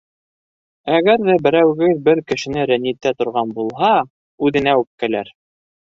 Әгәр 0.99 1.19
ҙә 1.27 1.35
берәүегеҙ 1.47 2.01
бер 2.09 2.21
кешене 2.31 2.65
рәнйетә 2.71 3.15
торған 3.21 3.53
булһа, 3.59 3.93
үҙенә 4.49 4.75
үпкәләр. 4.85 5.35